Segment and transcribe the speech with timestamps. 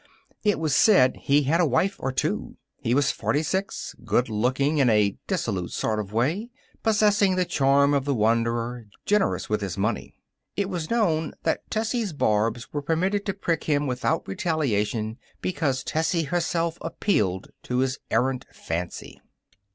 [0.43, 2.57] It was said he had a wife or two.
[2.81, 6.49] He was forty six, good looking in a dissolute sort of way,
[6.81, 10.15] possessing the charm of the wanderer, generous with his money.
[10.57, 16.23] It was known that Tessie's barbs were permitted to prick him without retaliation because Tessie
[16.23, 19.21] herself appealed to his errant fancy.